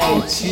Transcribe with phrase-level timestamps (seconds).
[0.00, 0.46] 爱吃，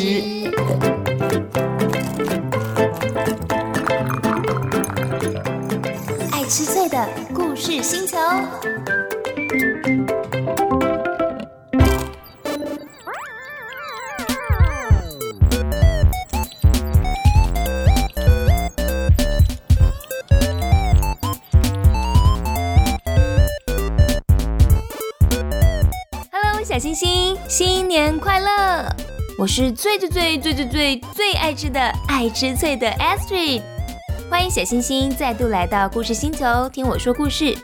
[6.31, 8.19] 爱吃脆的故事星球。
[26.31, 29.18] Hello，小星星，新年快乐！
[29.39, 33.63] 我是最最最最最最最爱吃的爱吃脆的 Astrid，
[34.29, 37.57] 欢迎小星星再度来到故事星球听我说故事。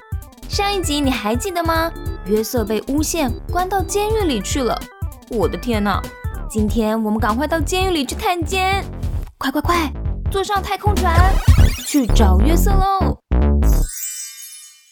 [0.49, 1.93] 上一集你还记得吗？
[2.27, 4.81] 约瑟被诬陷，关到监狱里去了。
[5.31, 6.01] 我的天哪！
[6.49, 8.85] 今天我们赶快到监狱里去探监，
[9.37, 9.93] 快快快，
[10.31, 11.35] 坐上太空船
[11.89, 13.19] 去找约瑟喽！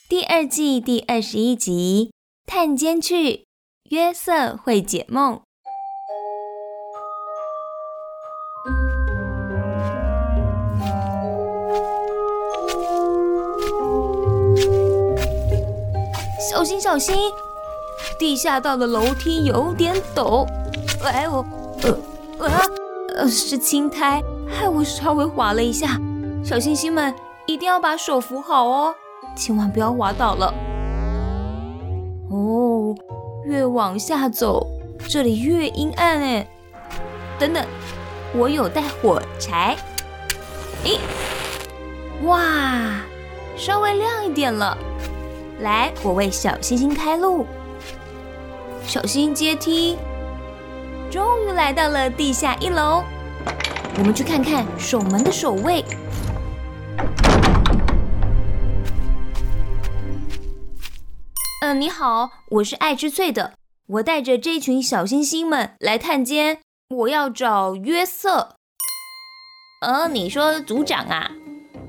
[0.08, 2.12] 第二季第二十一集，
[2.44, 3.46] 探监去，
[3.90, 5.42] 约瑟会解梦。
[16.50, 17.30] 小心小心，
[18.18, 20.44] 地下道的楼梯有点陡。
[21.04, 21.44] 哎我
[21.82, 22.62] 呃啊
[23.16, 26.00] 呃是青苔，害我稍微滑了一下。
[26.44, 27.14] 小星星们
[27.46, 28.92] 一定要把手扶好哦，
[29.36, 30.52] 千万不要滑倒了。
[32.28, 32.92] 哦，
[33.44, 34.66] 越往下走，
[35.08, 36.44] 这里越阴暗哎。
[37.38, 37.64] 等等，
[38.34, 39.76] 我有带火柴。
[40.84, 40.98] 咦，
[42.26, 43.00] 哇，
[43.56, 44.76] 稍微亮一点了。
[45.62, 47.46] 来，我为小星星开路。
[48.84, 49.96] 小心阶梯，
[51.08, 53.04] 终于来到了地下一楼。
[53.96, 55.84] 我们去看看守门的守卫。
[61.62, 63.52] 嗯，你好，我是爱吃脆的。
[63.86, 68.56] 我带着这群小星星们来探监，我要找约瑟。
[69.80, 71.30] 呃，你说组长啊？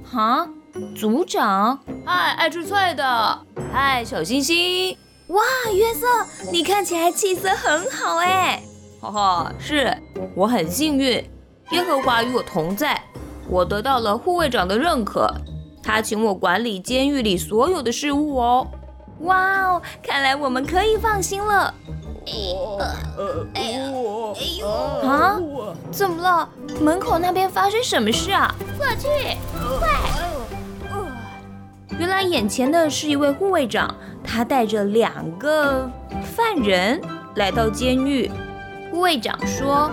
[0.04, 0.50] 哈？
[0.96, 3.40] 组长，嗨，爱吃菜的，
[3.72, 4.98] 嗨，小星星，
[5.28, 5.42] 哇，
[5.72, 6.08] 约瑟，
[6.52, 8.64] 你看起来气色很好哎，
[9.00, 9.96] 哈哈，是
[10.36, 11.24] 我很幸运，
[11.72, 13.00] 耶和华与我同在，
[13.48, 15.32] 我得到了护卫长的认可，
[15.84, 18.68] 他请我管理监狱里所有的事务哦，
[19.22, 21.74] 哇哦，看来我们可以放心了。
[22.26, 22.80] 哎呦，
[23.54, 23.62] 哎
[24.60, 24.68] 呦，
[25.08, 25.40] 啊，
[25.92, 26.50] 怎么了？
[26.80, 28.56] 门口那边发生什么事啊？
[28.78, 29.08] 过去，
[29.52, 29.53] 快！
[32.00, 35.90] 原来眼前的是一位护卫长，他带着两个
[36.36, 37.00] 犯人
[37.36, 38.30] 来到监狱。
[38.92, 39.92] 护卫长说：“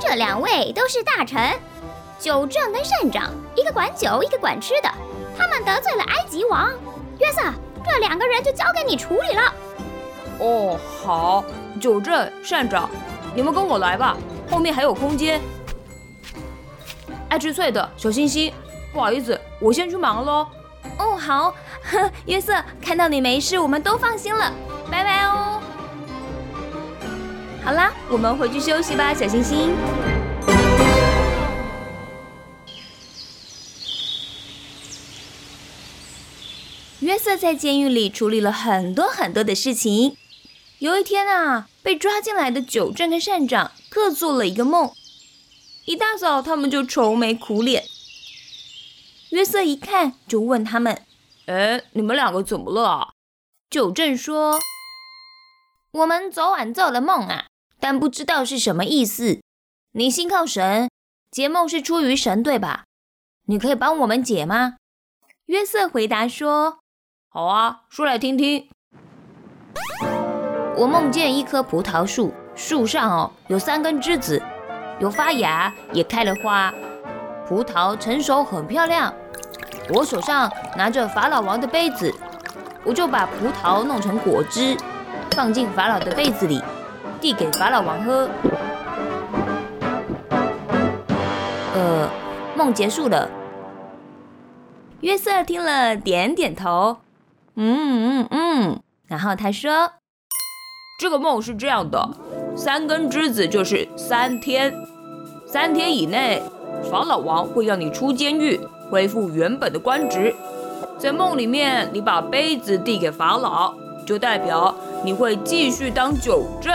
[0.00, 1.52] 这两位都是大臣，
[2.18, 4.90] 酒正跟善长，一个管酒，一个管吃的。
[5.36, 6.70] 他们得罪了埃及王
[7.18, 7.42] 约瑟，
[7.84, 9.54] 这两个人就交给你处理了。”
[10.38, 11.44] 哦，好，
[11.80, 12.88] 酒正、善长，
[13.34, 14.16] 你们跟我来吧，
[14.50, 15.40] 后面还有空间。
[17.28, 18.52] 爱吃脆的小星星。
[18.94, 20.46] 不好意思，我先去忙喽。
[20.98, 21.52] 哦，好，
[22.26, 24.52] 约瑟，看到你没事，我们都放心了。
[24.88, 25.60] 拜拜哦。
[27.64, 29.74] 好啦，我们回去休息吧，小星星。
[37.00, 40.16] 约瑟在监狱里处理了很多很多的事情。
[40.78, 44.92] 有一天啊，被抓进来的九正跟善长各做了一个梦，
[45.84, 47.82] 一大早他们就愁眉苦脸。
[49.34, 51.02] 约瑟一看，就问他们
[51.46, 53.08] ：“哎，你们两个怎么了啊？”
[53.68, 54.60] 九正说
[55.90, 57.46] ：“我们昨晚做了梦啊，
[57.80, 59.40] 但不知道是什么意思。
[59.94, 60.88] 你信靠神，
[61.32, 62.84] 解梦是出于神，对吧？
[63.46, 64.76] 你可以帮我们解吗？”
[65.46, 66.78] 约瑟回答说
[67.28, 68.68] ：“好啊，说来听听。
[70.76, 74.40] 我梦见一棵葡萄树，树上哦有三根枝子，
[75.00, 76.72] 有发芽，也开了花，
[77.48, 79.12] 葡萄成熟很漂亮。”
[79.90, 82.12] 我手上拿着法老王的杯子，
[82.84, 84.76] 我就把葡萄弄成果汁，
[85.32, 86.62] 放进法老的杯子里，
[87.20, 88.28] 递给法老王喝。
[91.74, 92.08] 呃，
[92.56, 93.28] 梦结束了。
[95.00, 96.96] 约瑟听了点点头，
[97.56, 99.92] 嗯嗯嗯，然后他说
[100.98, 102.08] ：“这个梦是这样的，
[102.56, 104.74] 三根枝子就是三天，
[105.46, 106.42] 三天以内，
[106.90, 108.58] 法老王会让你出监狱。”
[108.94, 110.32] 恢复原本的官职，
[110.96, 113.74] 在梦里面，你把杯子递给法老，
[114.06, 116.72] 就代表你会继续当九正。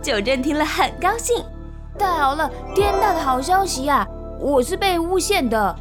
[0.00, 1.44] 九正听了很高兴，
[1.98, 4.06] 太好了，天大的好消息呀！
[4.38, 5.74] 我是被诬陷的。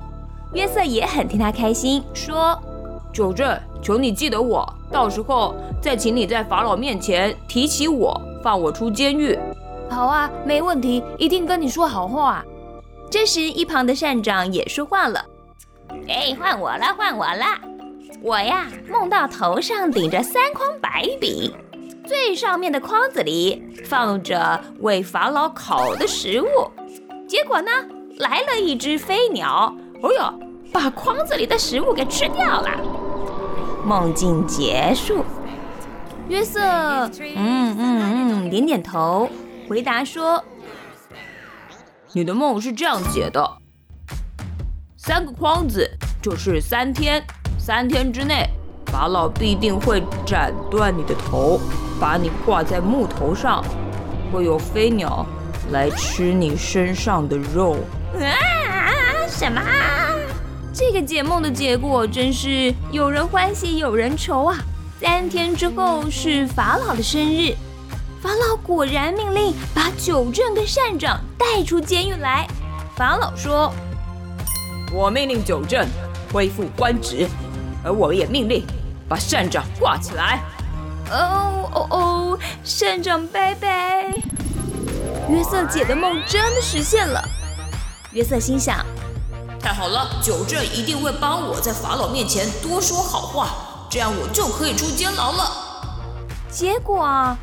[0.53, 2.59] 约瑟也很替他开心，说
[3.13, 9.37] ：“九正，求你记得我，到时候再请你在法老面前提起我，放我出监狱。
[9.91, 12.43] 好啊，没问题，一定跟你说好话。
[13.11, 15.23] 这时，一旁的善长也说话了
[16.07, 17.45] ：“哎，换我了，换我了！
[18.21, 21.51] 我呀，梦到头上顶着三筐白饼，
[22.05, 26.47] 最上面的筐子里放着为法老烤的食物。
[27.27, 27.71] 结果呢，
[28.17, 30.39] 来了一只飞鸟，哦呦，
[30.71, 32.69] 把筐子里的食物给吃掉了。
[33.83, 35.23] 梦境结束。”
[36.27, 39.29] 约瑟，嗯嗯嗯，点点头，
[39.69, 40.43] 回答说
[42.13, 43.57] ：“你的梦是这样解的：
[45.05, 45.87] 三个筐子
[46.19, 47.23] 就是三天，
[47.59, 48.49] 三天之内，
[48.87, 51.59] 法老必定会斩断你的头，
[51.99, 53.63] 把你挂在木头上，
[54.33, 55.23] 会有飞鸟
[55.69, 57.77] 来吃你身上的肉。”
[58.17, 58.89] 啊！
[59.27, 59.61] 什么？
[60.73, 64.57] 这个解梦的结果真是有人欢喜有人愁啊！
[64.99, 67.53] 三天之后是法老的生日，
[68.23, 72.47] 法老果然命令把九正跟善长带出监狱来。
[72.95, 73.71] 法老说
[74.95, 75.85] ：“我命令九正
[76.31, 77.27] 恢复官职，
[77.83, 78.65] 而我也命令
[79.09, 80.41] 把善长挂起来。”
[81.11, 84.07] 哦哦哦，善长拜拜！
[85.27, 87.21] 约瑟姐的梦真的实现了。
[88.13, 88.85] 约瑟心想：
[89.59, 93.49] 太好了，九正一定会帮我在法老面前多说好话。
[93.89, 95.51] 这样我就可以出监牢了。
[96.49, 97.37] 结果啊，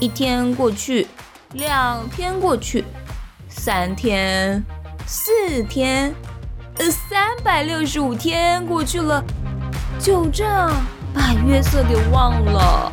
[0.00, 1.06] 一天过去，
[1.52, 2.84] 两天过去，
[3.48, 4.62] 三天，
[5.06, 6.27] 四天，呃，
[6.78, 9.22] 呃三百六十五天过去了，
[9.98, 10.70] 就这样
[11.12, 12.92] 把约瑟给忘了。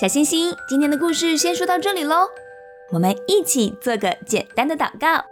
[0.00, 2.28] 小星星，今天的故事先说到这里喽。
[2.92, 5.24] 我们一起做个简单的祷告。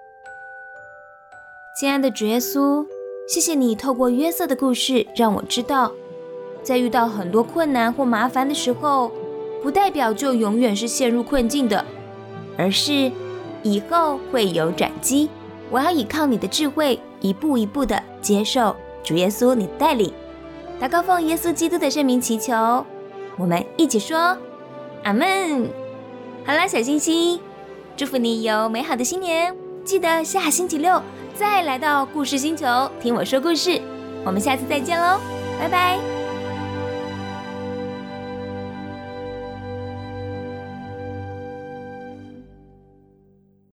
[1.79, 2.85] 亲爱的主耶稣，
[3.29, 5.93] 谢谢你透过约瑟的故事，让我知道，
[6.65, 9.13] 在遇到很多困难或麻烦的时候，
[9.63, 11.85] 不代表就永远是陷入困境的，
[12.59, 13.13] 而是
[13.63, 15.31] 以后会有转机。
[15.71, 18.75] 我要依靠你的智慧，一步一步的接受
[19.05, 20.13] 主耶稣你的带领。
[20.81, 22.85] 祷告奉耶稣基督的圣名祈求，
[23.39, 24.37] 我们一起说。
[25.07, 25.71] 阿门。
[26.45, 27.41] 好啦，小星星，
[27.97, 29.55] 祝福你有美好的新年。
[29.85, 31.01] 记得下星期六
[31.33, 32.67] 再来到故事星球
[33.01, 33.81] 听我说故事。
[34.25, 35.21] 我们下次再见喽，
[35.61, 36.16] 拜拜。